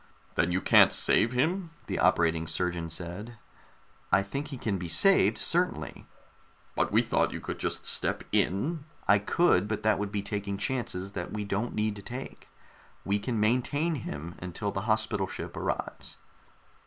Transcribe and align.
"Then 0.33 0.51
you 0.51 0.61
can't 0.61 0.91
save 0.91 1.31
him?" 1.31 1.69
the 1.85 1.99
operating 1.99 2.47
surgeon 2.47 2.89
said. 2.89 3.37
"I 4.11 4.23
think 4.23 4.47
he 4.47 4.57
can 4.57 4.79
be 4.79 4.87
saved, 4.87 5.37
certainly!" 5.37 6.07
"But 6.75 6.91
we 6.91 7.03
thought 7.03 7.31
you 7.31 7.39
could 7.39 7.59
just 7.59 7.85
step 7.85 8.23
in" 8.31 8.85
"I 9.07 9.19
could, 9.19 9.67
but 9.67 9.83
that 9.83 9.99
would 9.99 10.11
be 10.11 10.23
taking 10.23 10.57
chances 10.57 11.11
that 11.11 11.31
we 11.33 11.45
don't 11.45 11.75
need 11.75 11.95
to 11.97 12.01
take. 12.01 12.47
We 13.05 13.19
can 13.19 13.39
maintain 13.39 13.93
him 13.93 14.33
until 14.39 14.71
the 14.71 14.81
hospital 14.89 15.27
ship 15.27 15.55
arrives." 15.55 16.17